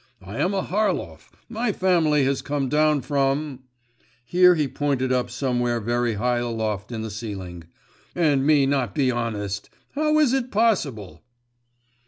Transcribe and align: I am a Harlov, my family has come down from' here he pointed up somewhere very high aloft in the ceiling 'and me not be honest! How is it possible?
I 0.23 0.39
am 0.39 0.51
a 0.55 0.63
Harlov, 0.63 1.29
my 1.47 1.71
family 1.71 2.23
has 2.25 2.41
come 2.41 2.69
down 2.69 3.01
from' 3.01 3.65
here 4.25 4.55
he 4.55 4.67
pointed 4.67 5.11
up 5.11 5.29
somewhere 5.29 5.79
very 5.79 6.15
high 6.15 6.39
aloft 6.39 6.91
in 6.91 7.03
the 7.03 7.11
ceiling 7.11 7.65
'and 8.15 8.43
me 8.43 8.65
not 8.65 8.95
be 8.95 9.11
honest! 9.11 9.69
How 9.93 10.17
is 10.17 10.33
it 10.33 10.49
possible? 10.51 11.21